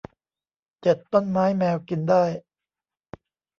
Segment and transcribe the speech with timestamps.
[0.81, 2.23] เจ็ด ต้นไม้แมวกินได้